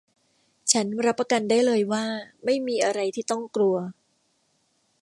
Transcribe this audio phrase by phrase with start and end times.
[0.71, 2.05] ฉันรับประกันได้เลยว่า
[2.45, 3.75] ไม่มีอะไรที่ต้องกลัว